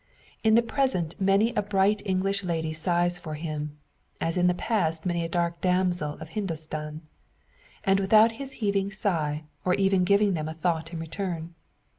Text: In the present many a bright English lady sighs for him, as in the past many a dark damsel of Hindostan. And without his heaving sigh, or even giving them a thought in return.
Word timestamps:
In 0.43 0.55
the 0.55 0.63
present 0.63 1.13
many 1.21 1.53
a 1.53 1.61
bright 1.61 2.01
English 2.05 2.43
lady 2.43 2.73
sighs 2.73 3.19
for 3.19 3.35
him, 3.35 3.77
as 4.19 4.35
in 4.35 4.47
the 4.47 4.55
past 4.55 5.05
many 5.05 5.23
a 5.23 5.29
dark 5.29 5.61
damsel 5.61 6.13
of 6.19 6.29
Hindostan. 6.29 7.01
And 7.83 7.99
without 7.99 8.31
his 8.41 8.53
heaving 8.53 8.91
sigh, 8.91 9.43
or 9.63 9.75
even 9.75 10.03
giving 10.03 10.33
them 10.33 10.49
a 10.49 10.55
thought 10.55 10.91
in 10.91 10.97
return. 10.99 11.53